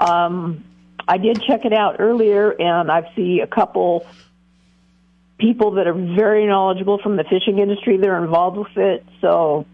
Um, 0.00 0.64
I 1.06 1.18
did 1.18 1.42
check 1.42 1.64
it 1.64 1.72
out 1.72 1.96
earlier, 1.98 2.50
and 2.50 2.90
I 2.90 3.12
see 3.14 3.40
a 3.40 3.46
couple 3.46 4.06
people 5.38 5.72
that 5.72 5.86
are 5.86 5.94
very 5.94 6.46
knowledgeable 6.46 6.98
from 6.98 7.16
the 7.16 7.24
fishing 7.24 7.58
industry 7.58 7.96
that 7.96 8.08
are 8.08 8.22
involved 8.22 8.56
with 8.56 8.76
it. 8.76 9.04
So 9.20 9.66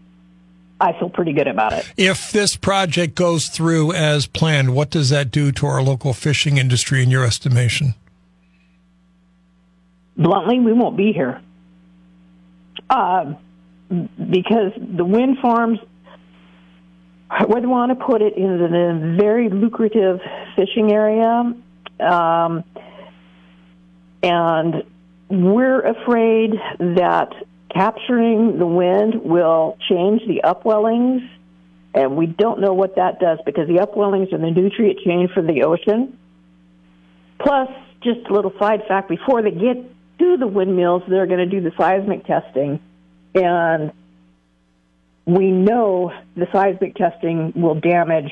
I 0.79 0.93
feel 0.93 1.09
pretty 1.09 1.33
good 1.33 1.47
about 1.47 1.73
it. 1.73 1.91
If 1.95 2.31
this 2.31 2.55
project 2.55 3.15
goes 3.15 3.47
through 3.47 3.93
as 3.93 4.25
planned, 4.25 4.73
what 4.73 4.89
does 4.89 5.09
that 5.09 5.31
do 5.31 5.51
to 5.53 5.67
our 5.67 5.81
local 5.81 6.13
fishing 6.13 6.57
industry 6.57 7.03
in 7.03 7.11
your 7.11 7.23
estimation? 7.23 7.93
Bluntly, 10.17 10.59
we 10.59 10.73
won't 10.73 10.97
be 10.97 11.13
here. 11.13 11.41
Uh, 12.89 13.33
because 13.89 14.71
the 14.77 15.05
wind 15.05 15.37
farms 15.41 15.79
where 17.47 17.61
they 17.61 17.67
want 17.67 17.97
to 17.97 18.05
put 18.05 18.21
it 18.21 18.35
in 18.35 18.61
a 18.61 19.15
very 19.17 19.49
lucrative 19.49 20.19
fishing 20.55 20.91
area. 20.91 21.53
Um, 21.99 22.63
and 24.23 24.83
we're 25.29 25.81
afraid 25.81 26.51
that 26.79 27.33
capturing 27.73 28.59
the 28.59 28.65
wind 28.65 29.23
will 29.23 29.77
change 29.89 30.21
the 30.27 30.41
upwellings. 30.43 31.27
And 31.93 32.15
we 32.15 32.25
don't 32.25 32.59
know 32.59 32.73
what 32.73 32.95
that 32.95 33.19
does 33.19 33.39
because 33.45 33.67
the 33.67 33.85
upwellings 33.85 34.33
are 34.33 34.37
the 34.37 34.51
nutrient 34.51 34.99
chain 34.99 35.29
for 35.33 35.41
the 35.41 35.63
ocean. 35.63 36.17
Plus, 37.39 37.69
just 38.01 38.27
a 38.29 38.33
little 38.33 38.53
side 38.59 38.83
fact 38.87 39.09
before 39.09 39.41
they 39.41 39.51
get 39.51 39.77
to 40.19 40.37
the 40.37 40.47
windmills, 40.47 41.03
they're 41.07 41.25
going 41.25 41.39
to 41.39 41.45
do 41.45 41.61
the 41.61 41.71
seismic 41.77 42.25
testing. 42.25 42.79
And 43.33 43.91
we 45.25 45.51
know 45.51 46.11
the 46.35 46.47
seismic 46.51 46.95
testing 46.95 47.53
will 47.55 47.75
damage 47.75 48.31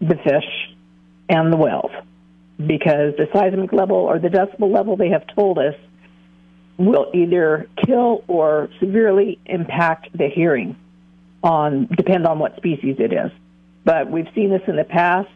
the 0.00 0.16
fish 0.16 0.76
and 1.28 1.52
the 1.52 1.56
whales 1.56 1.90
because 2.58 3.14
the 3.16 3.28
seismic 3.32 3.72
level 3.72 3.96
or 3.96 4.18
the 4.18 4.28
decibel 4.28 4.72
level 4.72 4.96
they 4.96 5.10
have 5.10 5.26
told 5.34 5.58
us 5.58 5.74
will 6.76 7.10
either 7.14 7.68
kill 7.84 8.24
or 8.26 8.68
severely 8.80 9.38
impact 9.46 10.16
the 10.16 10.28
hearing 10.28 10.76
on 11.42 11.86
depend 11.86 12.26
on 12.26 12.38
what 12.38 12.56
species 12.56 12.96
it 12.98 13.12
is. 13.12 13.30
But 13.84 14.10
we've 14.10 14.28
seen 14.34 14.50
this 14.50 14.62
in 14.66 14.76
the 14.76 14.84
past. 14.84 15.30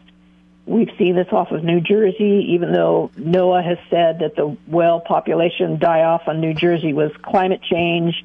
We've 0.65 0.91
seen 0.97 1.15
this 1.15 1.27
off 1.31 1.51
of 1.51 1.63
New 1.63 1.81
Jersey, 1.81 2.51
even 2.51 2.71
though 2.71 3.11
NOAA 3.17 3.65
has 3.65 3.77
said 3.89 4.19
that 4.19 4.35
the 4.35 4.55
whale 4.67 5.01
population 5.01 5.77
die 5.77 6.03
off 6.03 6.23
on 6.27 6.39
New 6.39 6.53
Jersey 6.53 6.93
was 6.93 7.11
climate 7.21 7.61
change 7.61 8.23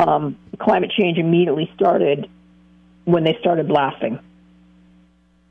um, 0.00 0.36
climate 0.58 0.90
change 0.96 1.18
immediately 1.18 1.70
started 1.74 2.28
when 3.04 3.24
they 3.24 3.36
started 3.40 3.68
blasting. 3.68 4.18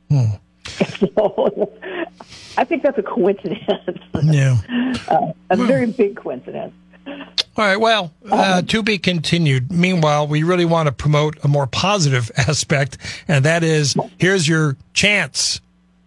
Hmm. 0.08 0.24
So 1.16 1.72
I 2.58 2.64
think 2.64 2.82
that's 2.82 2.98
a 2.98 3.02
coincidence. 3.02 3.62
Yeah. 4.22 4.58
uh, 5.08 5.32
a 5.50 5.56
well, 5.56 5.66
very 5.66 5.86
big 5.86 6.16
coincidence. 6.16 6.74
All 7.06 7.64
right. 7.66 7.76
Well, 7.76 8.12
uh, 8.30 8.58
um, 8.58 8.66
to 8.66 8.82
be 8.82 8.98
continued. 8.98 9.72
Meanwhile, 9.72 10.26
we 10.26 10.42
really 10.42 10.64
want 10.64 10.86
to 10.86 10.92
promote 10.92 11.38
a 11.42 11.48
more 11.48 11.66
positive 11.66 12.30
aspect, 12.36 12.98
and 13.28 13.44
that 13.44 13.64
is 13.64 13.96
here's 14.18 14.46
your 14.46 14.76
chance 14.92 15.60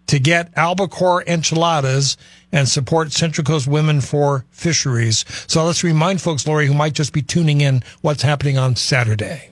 to 0.08 0.20
get 0.20 0.56
albacore 0.56 1.24
enchiladas 1.26 2.18
and 2.54 2.70
support 2.70 3.12
Central 3.12 3.44
Coast 3.44 3.68
Women 3.68 4.00
for 4.00 4.46
Fisheries. 4.52 5.26
So 5.48 5.66
let's 5.66 5.84
remind 5.84 6.22
folks, 6.22 6.48
Lori, 6.48 6.68
who 6.68 6.74
might 6.74 6.94
just 6.94 7.12
be 7.12 7.24
tuning 7.24 7.60
in, 7.60 7.84
what's 8.02 8.22
happening 8.22 8.58
on 8.58 8.76
Saturday. 8.78 9.50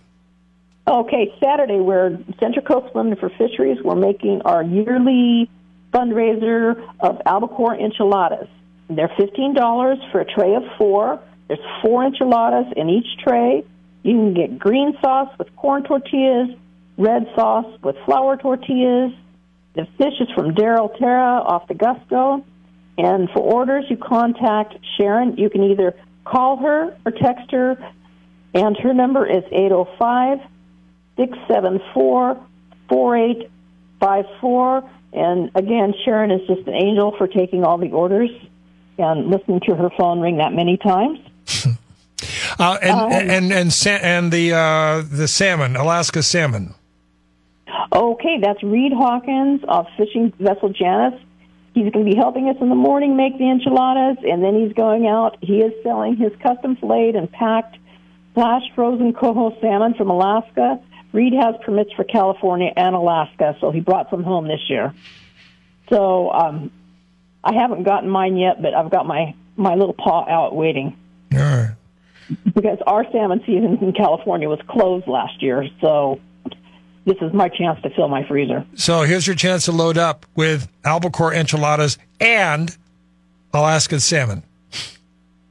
Okay, 0.88 1.34
Saturday, 1.44 1.80
we're 1.80 2.18
Central 2.40 2.64
Coast 2.64 2.94
Women 2.96 3.18
for 3.18 3.30
Fisheries. 3.30 3.78
We're 3.84 3.96
making 3.96 4.44
our 4.44 4.64
yearly 4.64 5.50
fundraiser 5.92 6.88
of 7.00 7.22
albacore 7.26 7.76
enchiladas. 7.76 8.48
They're 8.90 9.10
$15 9.10 10.12
for 10.12 10.22
a 10.22 10.26
tray 10.26 10.54
of 10.56 10.64
four. 10.78 11.20
There's 11.48 11.60
four 11.82 12.06
enchiladas 12.06 12.72
in 12.78 12.90
each 12.90 13.08
tray. 13.24 13.64
You 14.04 14.14
can 14.14 14.34
get 14.34 14.60
green 14.60 14.98
sauce 15.02 15.30
with 15.38 15.56
corn 15.56 15.84
tortillas, 15.84 16.56
red 16.98 17.28
sauce 17.36 17.66
with 17.84 17.96
flour 18.06 18.38
tortillas. 18.38 19.14
The 19.74 19.88
fish 19.98 20.14
is 20.20 20.30
from 20.36 20.54
Daryl 20.54 20.98
Terra 20.98 21.42
off 21.42 21.68
the 21.68 21.74
Gusto. 21.74 22.44
And 22.98 23.30
for 23.30 23.40
orders, 23.40 23.86
you 23.90 23.98
contact 23.98 24.76
Sharon. 24.98 25.38
You 25.38 25.50
can 25.50 25.64
either 25.64 25.96
call 26.26 26.58
her 26.58 26.98
or 27.06 27.12
text 27.12 27.52
her, 27.52 27.78
and 28.54 28.78
her 28.78 28.94
number 28.94 29.26
is 29.26 29.44
805 29.52 30.40
674 31.18 32.38
4854. 32.90 34.90
And 35.14 35.52
again, 35.56 35.94
Sharon 36.06 36.32
is 36.32 36.48
just 36.48 36.68
an 36.68 36.74
angel 36.74 37.16
for 37.18 37.28
taking 37.28 37.64
all 37.64 37.78
the 37.78 37.92
orders 37.92 38.30
and 38.98 39.30
listening 39.30 39.62
to 39.68 39.76
her 39.76 39.90
phone 39.98 40.20
ring 40.20 40.38
that 40.38 40.54
many 40.54 40.78
times. 40.78 41.20
uh, 42.60 42.78
and, 42.82 42.92
um, 42.92 43.12
and 43.12 43.52
and 43.52 43.88
and 43.88 44.32
the 44.32 44.54
uh, 44.54 45.04
the 45.10 45.28
salmon, 45.28 45.76
Alaska 45.76 46.24
salmon. 46.24 46.76
Okay, 47.94 48.40
that's 48.42 48.62
Reed 48.64 48.94
Hawkins 48.94 49.62
of 49.68 49.86
Fishing 49.98 50.32
Vessel 50.40 50.70
Janice. 50.70 51.20
He's 51.74 51.92
going 51.92 52.06
to 52.06 52.12
be 52.12 52.18
helping 52.18 52.50
us 52.50 52.58
in 52.60 52.70
the 52.70 52.76
morning 52.76 53.16
make 53.16 53.38
the 53.38 53.50
enchiladas, 53.50 54.18
and 54.24 54.44
then 54.44 54.60
he's 54.60 54.74
going 54.74 55.08
out. 55.08 55.38
He 55.42 55.60
is 55.60 55.72
selling 55.84 56.18
his 56.18 56.34
custom 56.42 56.76
filleted 56.76 57.16
and 57.16 57.32
packed 57.32 57.78
flash 58.34 58.64
frozen 58.76 59.14
coho 59.14 59.58
salmon 59.62 59.94
from 59.94 60.10
Alaska. 60.10 60.80
Reed 61.14 61.34
has 61.34 61.56
permits 61.64 61.92
for 61.94 62.04
California 62.04 62.72
and 62.76 62.96
Alaska, 62.96 63.56
so 63.60 63.72
he 63.72 63.80
brought 63.80 64.10
some 64.10 64.24
home 64.24 64.48
this 64.48 64.70
year. 64.70 64.94
So 65.90 66.32
um, 66.32 66.72
I 67.44 67.54
haven't 67.54 67.84
gotten 67.84 68.10
mine 68.10 68.38
yet, 68.38 68.62
but 68.62 68.74
I've 68.74 68.90
got 68.90 69.06
my 69.06 69.36
my 69.58 69.76
little 69.76 69.94
paw 69.94 70.26
out 70.28 70.56
waiting. 70.56 70.98
All 71.34 71.40
right. 71.40 71.76
Because 72.54 72.78
our 72.88 73.06
salmon 73.12 73.42
season 73.46 73.78
in 73.82 73.92
California 73.92 74.48
was 74.48 74.60
closed 74.70 75.08
last 75.08 75.42
year, 75.42 75.68
so 75.82 76.22
this 77.06 77.18
is 77.22 77.34
my 77.34 77.50
chance 77.50 77.82
to 77.82 77.90
fill 77.90 78.08
my 78.08 78.26
freezer. 78.28 78.66
So 78.76 79.02
here's 79.02 79.26
your 79.26 79.36
chance 79.36 79.66
to 79.66 79.72
load 79.72 79.98
up 79.98 80.26
with 80.36 80.70
albacore 80.86 81.34
enchiladas 81.34 81.98
and 82.20 82.76
Alaskan 83.54 84.00
salmon. 84.00 84.44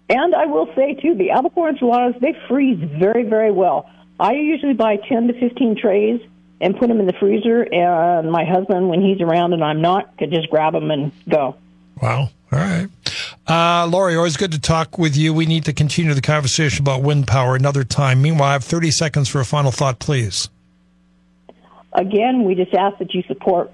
And 0.09 0.35
I 0.35 0.47
will 0.47 0.69
say 0.75 0.95
too, 0.95 1.15
the 1.15 1.31
albacore 1.31 1.69
enchiladas 1.69 2.21
they 2.21 2.37
freeze 2.49 2.79
very, 2.99 3.25
very 3.25 3.51
well. 3.51 3.89
I 4.19 4.33
usually 4.33 4.75
buy 4.75 4.97
ten 4.97 5.29
to 5.29 5.33
fifteen 5.39 5.77
trays 5.77 6.21
and 6.61 6.77
put 6.77 6.89
them 6.89 7.01
in 7.01 7.07
the 7.07 7.15
freezer, 7.15 7.63
and 7.63 8.31
my 8.31 8.45
husband, 8.45 8.89
when 8.91 9.01
he's 9.01 9.21
around 9.23 9.55
and 9.55 9.65
I'm 9.65 9.81
not, 9.81 10.19
could 10.19 10.31
just 10.31 10.51
grab 10.51 10.75
them 10.75 10.91
and 10.91 11.11
go. 11.27 11.57
Wow. 12.03 12.29
All 12.53 12.59
right. 12.59 12.89
Uh, 13.49 13.87
Lori, 13.87 14.15
always 14.15 14.37
good 14.37 14.53
to 14.53 14.59
talk 14.59 14.99
with 14.99 15.17
you. 15.17 15.33
We 15.33 15.47
need 15.47 15.65
to 15.65 15.73
continue 15.73 16.13
the 16.13 16.21
conversation 16.21 16.83
about 16.83 17.03
wind 17.03 17.27
power 17.27 17.57
another 17.57 17.83
time. 17.83 18.21
Meanwhile, 18.21 18.49
I 18.49 18.53
have 18.53 18.65
30 18.65 18.91
seconds 18.91 19.29
for 19.29 19.41
a 19.41 19.45
final 19.45 19.71
thought, 19.71 20.01
please 20.01 20.51
again, 22.01 22.45
we 22.45 22.55
just 22.55 22.75
ask 22.75 22.99
that 22.99 23.15
you 23.15 23.23
support 23.29 23.73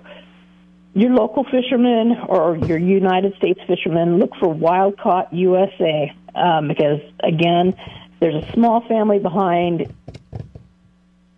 your 0.95 1.11
local 1.11 1.45
fishermen 1.45 2.17
or 2.29 2.57
your 2.57 2.79
United 2.79 3.37
States 3.37 3.61
fishermen. 3.67 4.19
Look 4.19 4.35
for 4.41 4.49
Wild 4.49 4.99
Caught 4.99 5.33
USA 5.33 6.13
um, 6.35 6.69
because, 6.69 7.01
again, 7.23 7.75
there's 8.21 8.45
a 8.45 8.53
small 8.53 8.81
family 8.89 9.19
behind. 9.19 9.93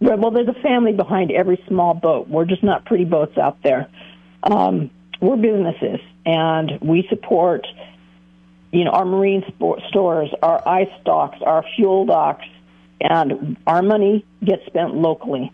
Well, 0.01 0.31
there's 0.31 0.48
a 0.48 0.62
family 0.62 0.92
behind 0.92 1.33
every 1.33 1.62
small 1.66 1.92
boat. 1.92 2.29
We're 2.29 2.44
just 2.44 2.62
not 2.62 2.85
pretty 2.85 3.05
boats 3.05 3.37
out 3.37 3.59
there. 3.62 3.88
Um, 4.44 4.90
we're 5.20 5.37
businesses, 5.37 5.98
and 6.24 6.81
we 6.81 7.05
support, 7.09 7.66
you 8.70 8.85
know, 8.85 8.92
our 8.92 9.05
marine 9.05 9.42
sport 9.48 9.81
stores, 9.88 10.31
our 10.40 10.66
ice 10.68 10.92
docks, 11.05 11.38
our 11.44 11.64
fuel 11.74 12.07
docks, 12.07 12.46
and 13.01 13.57
our 13.66 13.83
money 13.83 14.24
gets 14.44 14.64
spent 14.66 14.94
locally. 14.94 15.53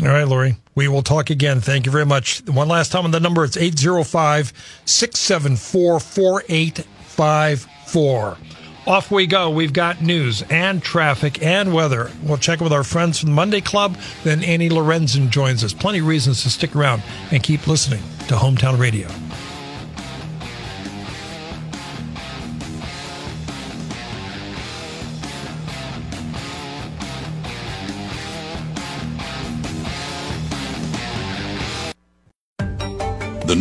All 0.00 0.08
right, 0.08 0.26
Lori. 0.26 0.56
We 0.74 0.88
will 0.88 1.02
talk 1.02 1.28
again. 1.28 1.60
Thank 1.60 1.84
you 1.84 1.92
very 1.92 2.06
much. 2.06 2.42
One 2.46 2.68
last 2.68 2.92
time 2.92 3.04
on 3.04 3.10
the 3.10 3.20
number, 3.20 3.44
it's 3.44 3.58
805 3.58 4.54
674 4.86 6.00
4854. 6.00 8.38
Off 8.84 9.12
we 9.12 9.28
go. 9.28 9.48
We've 9.50 9.72
got 9.72 10.02
news 10.02 10.42
and 10.50 10.82
traffic 10.82 11.40
and 11.40 11.72
weather. 11.72 12.10
We'll 12.24 12.38
check 12.38 12.60
with 12.60 12.72
our 12.72 12.82
friends 12.82 13.20
from 13.20 13.28
the 13.28 13.34
Monday 13.36 13.60
Club. 13.60 13.96
Then 14.24 14.42
Annie 14.42 14.70
Lorenzen 14.70 15.30
joins 15.30 15.62
us. 15.62 15.72
Plenty 15.72 16.00
of 16.00 16.06
reasons 16.06 16.42
to 16.42 16.50
stick 16.50 16.74
around 16.74 17.02
and 17.30 17.40
keep 17.42 17.68
listening 17.68 18.02
to 18.26 18.34
Hometown 18.34 18.80
Radio. 18.80 19.06